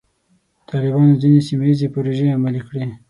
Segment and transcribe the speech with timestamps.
[0.69, 2.83] طالبانو ځینې سیمه ییزې پروژې عملي کړې.